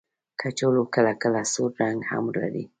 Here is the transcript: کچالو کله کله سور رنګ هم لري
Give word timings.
کچالو 0.39 0.83
کله 0.95 1.13
کله 1.21 1.41
سور 1.53 1.71
رنګ 1.81 1.99
هم 2.11 2.25
لري 2.37 2.63